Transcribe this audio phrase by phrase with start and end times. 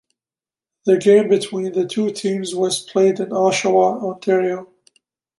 [0.87, 4.67] The game between the two teams was played in Oshawa, Ontario.